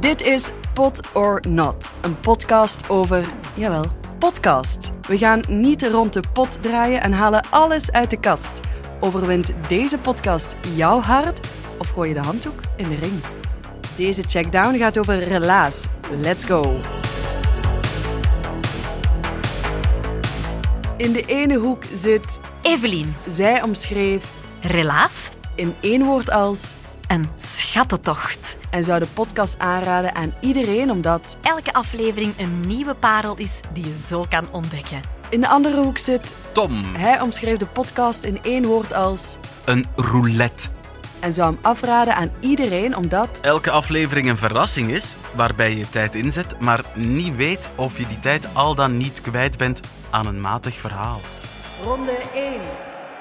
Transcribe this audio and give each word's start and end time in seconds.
Dit 0.00 0.22
is 0.22 0.50
Pot 0.74 1.00
or 1.12 1.42
Not, 1.48 1.90
een 2.00 2.20
podcast 2.20 2.88
over, 2.88 3.28
jawel, 3.54 3.84
podcast. 4.18 4.90
We 5.08 5.18
gaan 5.18 5.42
niet 5.48 5.82
rond 5.82 6.12
de 6.12 6.22
pot 6.32 6.62
draaien 6.62 7.00
en 7.00 7.12
halen 7.12 7.42
alles 7.50 7.92
uit 7.92 8.10
de 8.10 8.20
kast. 8.20 8.52
Overwint 9.00 9.52
deze 9.68 9.98
podcast 9.98 10.56
jouw 10.74 11.00
hart 11.00 11.46
of 11.78 11.88
gooi 11.88 12.08
je 12.08 12.14
de 12.14 12.20
handdoek 12.20 12.60
in 12.76 12.88
de 12.88 12.94
ring? 12.94 13.20
Deze 13.96 14.22
checkdown 14.22 14.78
gaat 14.78 14.98
over 14.98 15.18
relaas. 15.18 15.86
Let's 16.10 16.44
go! 16.44 16.76
In 20.96 21.12
de 21.12 21.22
ene 21.26 21.56
hoek 21.56 21.84
zit 21.94 22.40
Evelien, 22.62 23.14
zij 23.28 23.62
omschreef 23.62 24.32
relaas, 24.60 25.30
in 25.54 25.74
één 25.80 26.04
woord 26.04 26.30
als 26.30 26.74
een 27.08 27.28
schattentocht. 27.36 28.56
en 28.70 28.84
zou 28.84 28.98
de 29.00 29.06
podcast 29.14 29.58
aanraden 29.58 30.14
aan 30.14 30.34
iedereen 30.40 30.90
omdat 30.90 31.38
Elke 31.42 31.72
aflevering 31.72 32.34
een 32.38 32.66
nieuwe 32.66 32.94
parel 32.94 33.36
is 33.36 33.60
die 33.72 33.84
je 33.84 33.96
zo 34.08 34.26
kan 34.28 34.46
ontdekken. 34.50 35.00
in 35.30 35.40
de 35.40 35.48
andere 35.48 35.76
hoek 35.82 35.98
zit 35.98 36.34
Tom, 36.52 36.94
hij 36.94 37.20
omschreef 37.20 37.56
de 37.56 37.66
podcast 37.66 38.22
in 38.22 38.38
één 38.42 38.66
woord 38.66 38.94
als 38.94 39.36
een 39.64 39.86
roulette. 39.96 40.68
en 41.20 41.34
zou 41.34 41.50
hem 41.52 41.58
afraden 41.62 42.14
aan 42.14 42.30
iedereen 42.40 42.96
omdat 42.96 43.28
Elke 43.40 43.70
aflevering 43.70 44.28
een 44.28 44.36
verrassing 44.38 44.90
is, 44.90 45.16
waarbij 45.34 45.76
je 45.76 45.88
tijd 45.88 46.14
inzet, 46.14 46.60
maar 46.60 46.84
niet 46.94 47.36
weet 47.36 47.70
of 47.74 47.98
je 47.98 48.06
die 48.06 48.18
tijd 48.20 48.48
al 48.52 48.74
dan 48.74 48.96
niet 48.96 49.20
kwijt 49.20 49.56
bent 49.56 49.80
aan 50.10 50.26
een 50.26 50.40
matig 50.40 50.74
verhaal. 50.74 51.20
ronde 51.84 52.18
1 52.34 52.60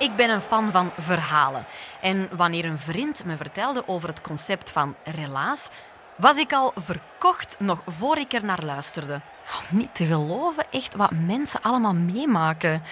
Ik 0.00 0.16
ben 0.16 0.30
een 0.30 0.40
fan 0.40 0.70
van 0.70 0.92
verhalen. 0.98 1.64
En 2.00 2.28
wanneer 2.36 2.64
een 2.64 2.78
vriend 2.78 3.24
me 3.24 3.36
vertelde 3.36 3.82
over 3.86 4.08
het 4.08 4.20
concept 4.20 4.70
van 4.70 4.94
relaas, 5.04 5.68
was 6.16 6.36
ik 6.36 6.52
al 6.52 6.72
verkocht 6.76 7.56
nog 7.58 7.82
voor 7.86 8.18
ik 8.18 8.32
er 8.32 8.44
naar 8.44 8.64
luisterde. 8.64 9.20
Oh, 9.46 9.70
Niet 9.70 9.94
te 9.94 10.04
geloven, 10.04 10.64
echt 10.70 10.94
wat 10.94 11.10
mensen 11.10 11.62
allemaal 11.62 11.94
meemaken. 11.94 12.82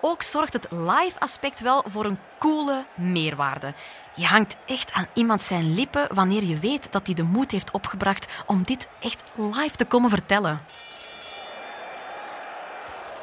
Ook 0.00 0.22
zorgt 0.22 0.52
het 0.52 0.66
live 0.70 1.18
aspect 1.18 1.60
wel 1.60 1.84
voor 1.86 2.04
een 2.04 2.18
coole 2.38 2.84
meerwaarde. 2.94 3.74
Je 4.14 4.26
hangt 4.26 4.56
echt 4.66 4.92
aan 4.92 5.06
iemand 5.14 5.42
zijn 5.42 5.74
lippen 5.74 6.14
wanneer 6.14 6.44
je 6.44 6.58
weet 6.58 6.92
dat 6.92 7.06
hij 7.06 7.14
de 7.14 7.22
moed 7.22 7.50
heeft 7.50 7.72
opgebracht 7.72 8.42
om 8.46 8.62
dit 8.62 8.88
echt 9.00 9.22
live 9.34 9.76
te 9.76 9.84
komen 9.84 10.10
vertellen. 10.10 10.60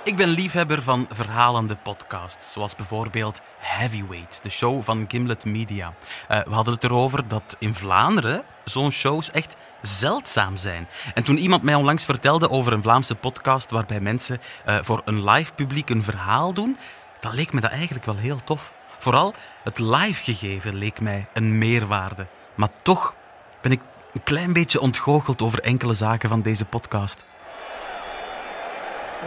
Ik 0.05 0.15
ben 0.15 0.29
liefhebber 0.29 0.81
van 0.81 1.07
verhalende 1.09 1.75
podcasts, 1.75 2.53
zoals 2.53 2.75
bijvoorbeeld 2.75 3.41
Heavyweight, 3.57 4.43
de 4.43 4.49
show 4.49 4.83
van 4.83 5.05
Gimlet 5.07 5.45
Media. 5.45 5.93
Eh, 6.27 6.43
we 6.43 6.53
hadden 6.53 6.73
het 6.73 6.83
erover 6.83 7.27
dat 7.27 7.55
in 7.59 7.75
Vlaanderen 7.75 8.43
zo'n 8.63 8.91
shows 8.91 9.31
echt 9.31 9.55
zeldzaam 9.81 10.57
zijn. 10.57 10.87
En 11.13 11.23
toen 11.23 11.37
iemand 11.37 11.63
mij 11.63 11.75
onlangs 11.75 12.05
vertelde 12.05 12.49
over 12.49 12.73
een 12.73 12.81
Vlaamse 12.81 13.15
podcast 13.15 13.71
waarbij 13.71 13.99
mensen 13.99 14.39
eh, 14.65 14.77
voor 14.81 15.01
een 15.05 15.23
live 15.29 15.53
publiek 15.53 15.89
een 15.89 16.03
verhaal 16.03 16.53
doen, 16.53 16.77
dan 17.19 17.33
leek 17.33 17.53
me 17.53 17.61
dat 17.61 17.71
eigenlijk 17.71 18.05
wel 18.05 18.17
heel 18.17 18.43
tof. 18.43 18.73
Vooral 18.99 19.33
het 19.63 19.79
live 19.79 20.23
gegeven 20.23 20.75
leek 20.75 20.99
mij 20.99 21.27
een 21.33 21.57
meerwaarde. 21.57 22.27
Maar 22.55 22.73
toch 22.81 23.15
ben 23.61 23.71
ik 23.71 23.81
een 24.13 24.23
klein 24.23 24.53
beetje 24.53 24.81
ontgoocheld 24.81 25.41
over 25.41 25.59
enkele 25.59 25.93
zaken 25.93 26.29
van 26.29 26.41
deze 26.41 26.65
podcast. 26.65 27.25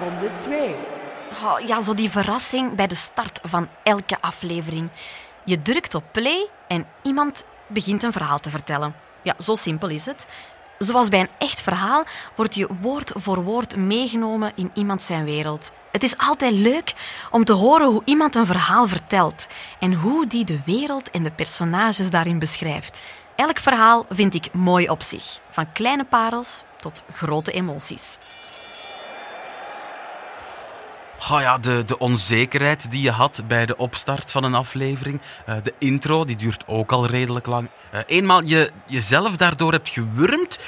Ronde 0.03 0.31
2 0.41 0.75
Oh, 1.45 1.61
ja, 1.67 1.83
zo 1.83 1.95
die 1.95 2.11
verrassing 2.11 2.75
bij 2.75 2.87
de 2.87 2.95
start 2.95 3.41
van 3.43 3.69
elke 3.83 4.17
aflevering. 4.21 4.91
Je 5.45 5.63
drukt 5.63 5.95
op 5.95 6.05
play 6.13 6.49
en 6.69 6.87
iemand 7.03 7.45
begint 7.67 8.03
een 8.03 8.13
verhaal 8.13 8.39
te 8.39 8.51
vertellen. 8.51 8.95
Ja, 9.23 9.35
zo 9.39 9.55
simpel 9.55 9.89
is 9.89 10.07
het. 10.07 10.27
Zoals 10.79 11.09
bij 11.09 11.21
een 11.21 11.29
echt 11.39 11.61
verhaal 11.61 12.05
word 12.35 12.55
je 12.55 12.69
woord 12.81 13.13
voor 13.15 13.43
woord 13.45 13.77
meegenomen 13.77 14.53
in 14.55 14.71
iemand 14.75 15.03
zijn 15.03 15.25
wereld. 15.25 15.71
Het 15.93 16.03
is 16.03 16.19
altijd 16.19 16.53
leuk 16.53 16.95
om 17.31 17.45
te 17.45 17.53
horen 17.53 17.87
hoe 17.87 18.03
iemand 18.05 18.35
een 18.35 18.47
verhaal 18.47 18.89
vertelt 18.89 19.47
en 19.81 19.93
hoe 19.93 20.27
die 20.27 20.45
de 20.45 20.61
wereld 20.65 21.11
en 21.11 21.23
de 21.23 21.33
personages 21.33 22.11
daarin 22.11 22.39
beschrijft. 22.39 23.03
Elk 23.37 23.59
verhaal 23.59 24.07
vind 24.09 24.35
ik 24.35 24.53
mooi 24.53 24.89
op 24.89 25.03
zich, 25.03 25.41
van 25.51 25.73
kleine 25.73 26.05
parels 26.05 26.63
tot 26.77 27.05
grote 27.13 27.53
emoties. 27.53 28.19
Oh 31.31 31.41
ja, 31.41 31.59
de, 31.59 31.85
de 31.85 31.99
onzekerheid 31.99 32.91
die 32.91 33.03
je 33.03 33.11
had 33.11 33.43
bij 33.47 33.67
de 33.67 33.77
opstart 33.77 34.31
van 34.31 34.45
een 34.45 34.55
aflevering. 34.55 35.21
Eh, 35.47 35.55
de 35.63 35.75
intro, 35.79 36.25
die 36.25 36.37
duurt 36.37 36.67
ook 36.67 36.93
al 36.93 37.07
redelijk 37.07 37.47
lang. 37.47 37.69
Eh, 37.91 38.01
eenmaal 38.07 38.43
je 38.43 38.71
jezelf 38.87 39.37
daardoor 39.37 39.73
hebt 39.73 39.89
gewurmd, 39.89 40.61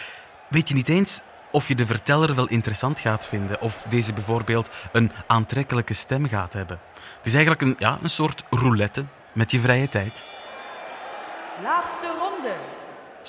weet 0.49 0.69
je 0.69 0.75
niet 0.75 0.89
eens 0.89 1.21
of 1.51 1.69
je 1.69 1.75
de 1.75 1.87
verteller 1.87 2.35
wel 2.35 2.47
interessant 2.47 3.01
gaat 3.01 3.27
vinden. 3.27 3.61
Of 3.61 3.85
deze 3.89 4.13
bijvoorbeeld 4.13 4.69
een 4.93 5.13
aantrekkelijke 5.27 5.95
stem 5.95 6.29
gaat 6.29 6.53
hebben. 6.53 6.81
Het 7.17 7.27
is 7.27 7.35
eigenlijk 7.35 7.63
een, 7.63 7.77
ja, 7.79 7.99
een 8.03 8.11
soort 8.11 8.43
roulette 8.51 9.05
met 9.33 9.51
je 9.51 9.61
vrije 9.61 9.89
tijd. 9.89 10.23
laatste 11.63 12.07
ronde 12.19 12.78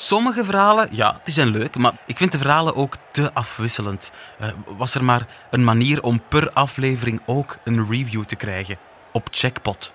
Sommige 0.02 0.44
verhalen, 0.44 0.88
ja, 0.92 1.20
die 1.24 1.34
zijn 1.34 1.48
leuk, 1.48 1.76
maar 1.76 1.94
ik 2.06 2.18
vind 2.18 2.32
de 2.32 2.38
verhalen 2.38 2.76
ook 2.76 2.96
te 3.12 3.34
afwisselend. 3.34 4.12
Eh, 4.40 4.50
was 4.66 4.96
er 4.96 5.04
maar 5.04 5.28
een 5.50 5.64
manier 5.64 6.04
om 6.04 6.22
per 6.28 6.52
aflevering 6.52 7.22
ook 7.26 7.58
een 7.64 7.90
review 7.90 8.24
te 8.24 8.36
krijgen? 8.36 8.78
Op 9.12 9.28
Checkpot. 9.32 9.94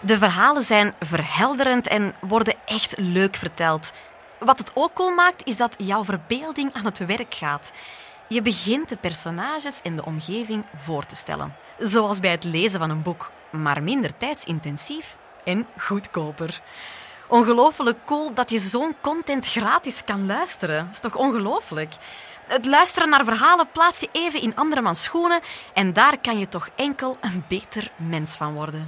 De 0.00 0.18
verhalen 0.18 0.62
zijn 0.62 0.94
verhelderend 1.00 1.88
en 1.88 2.14
worden 2.20 2.54
echt 2.64 2.94
leuk 2.98 3.36
verteld. 3.36 3.92
Wat 4.38 4.58
het 4.58 4.70
ook 4.74 4.92
cool 4.94 5.14
maakt, 5.14 5.46
is 5.46 5.56
dat 5.56 5.74
jouw 5.78 6.04
verbeelding 6.04 6.72
aan 6.72 6.84
het 6.84 6.98
werk 6.98 7.34
gaat. 7.34 7.72
Je 8.28 8.42
begint 8.42 8.88
de 8.88 8.96
personages 8.96 9.80
en 9.82 9.96
de 9.96 10.04
omgeving 10.04 10.64
voor 10.76 11.04
te 11.04 11.16
stellen. 11.16 11.54
Zoals 11.78 12.20
bij 12.20 12.30
het 12.30 12.44
lezen 12.44 12.78
van 12.78 12.90
een 12.90 13.02
boek, 13.02 13.30
maar 13.50 13.82
minder 13.82 14.16
tijdsintensief 14.16 15.16
en 15.44 15.66
goedkoper. 15.78 16.60
Ongelooflijk 17.28 17.98
cool 18.06 18.34
dat 18.34 18.50
je 18.50 18.58
zo'n 18.58 18.96
content 19.00 19.46
gratis 19.46 20.04
kan 20.04 20.26
luisteren. 20.26 20.84
Dat 20.84 20.92
is 20.92 21.00
toch 21.00 21.16
ongelooflijk? 21.16 21.94
Het 22.46 22.66
luisteren 22.66 23.08
naar 23.08 23.24
verhalen 23.24 23.70
plaats 23.72 24.00
je 24.00 24.08
even 24.12 24.40
in 24.40 24.56
andermans 24.56 25.02
schoenen 25.02 25.40
en 25.74 25.92
daar 25.92 26.18
kan 26.18 26.38
je 26.38 26.48
toch 26.48 26.68
enkel 26.74 27.16
een 27.20 27.44
beter 27.48 27.90
mens 27.96 28.36
van 28.36 28.54
worden. 28.54 28.86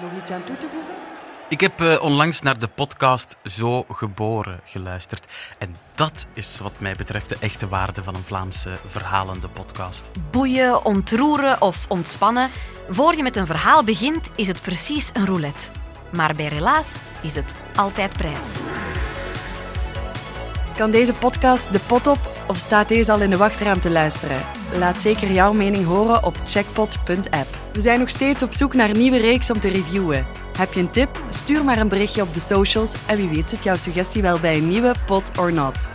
nog 0.00 0.10
iets 0.20 0.30
aan 0.30 0.44
toe 0.44 0.58
te 0.58 0.68
voegen 0.68 1.09
Ik 1.50 1.60
heb 1.60 1.80
eh, 1.80 2.02
onlangs 2.02 2.42
naar 2.42 2.58
de 2.58 2.68
podcast 2.68 3.36
Zo 3.44 3.84
Geboren 3.88 4.60
geluisterd. 4.64 5.26
En 5.58 5.76
dat 5.94 6.26
is 6.34 6.58
wat 6.62 6.80
mij 6.80 6.94
betreft 6.96 7.28
de 7.28 7.36
echte 7.40 7.68
waarde 7.68 8.02
van 8.02 8.14
een 8.14 8.22
Vlaamse 8.22 8.70
verhalende 8.86 9.48
podcast. 9.48 10.10
boeien, 10.30 10.84
ontroeren 10.84 11.62
of 11.62 11.86
ontspannen. 11.88 12.50
Voor 12.88 13.16
je 13.16 13.22
met 13.22 13.36
een 13.36 13.46
verhaal 13.46 13.84
begint, 13.84 14.30
is 14.36 14.48
het 14.48 14.62
precies 14.62 15.10
een 15.12 15.26
roulette. 15.26 15.70
Maar 16.12 16.34
bij 16.34 16.46
Relaas 16.46 17.00
is 17.20 17.34
het 17.34 17.54
altijd 17.76 18.12
prijs. 18.12 18.58
Kan 20.76 20.90
deze 20.90 21.12
podcast 21.12 21.72
de 21.72 21.80
pot 21.80 22.06
op 22.06 22.44
of 22.46 22.56
staat 22.58 22.88
deze 22.88 23.12
al 23.12 23.20
in 23.20 23.30
de 23.30 23.36
wachtruimte 23.36 23.80
te 23.80 23.90
luisteren? 23.90 24.42
Laat 24.72 25.00
zeker 25.00 25.32
jouw 25.32 25.52
mening 25.52 25.86
horen 25.86 26.24
op 26.24 26.36
checkpot.app. 26.44 27.59
We 27.72 27.80
zijn 27.80 27.98
nog 27.98 28.10
steeds 28.10 28.42
op 28.42 28.52
zoek 28.52 28.74
naar 28.74 28.90
een 28.90 28.98
nieuwe 28.98 29.18
reeks 29.18 29.50
om 29.50 29.60
te 29.60 29.68
reviewen. 29.68 30.26
Heb 30.58 30.72
je 30.72 30.80
een 30.80 30.90
tip? 30.90 31.22
Stuur 31.28 31.64
maar 31.64 31.78
een 31.78 31.88
berichtje 31.88 32.22
op 32.22 32.34
de 32.34 32.40
socials 32.40 32.94
en 33.06 33.16
wie 33.16 33.28
weet 33.28 33.48
zit 33.48 33.62
jouw 33.62 33.76
suggestie 33.76 34.22
wel 34.22 34.40
bij 34.40 34.56
een 34.56 34.68
nieuwe 34.68 34.94
Pot 35.06 35.38
or 35.38 35.52
Not. 35.52 35.90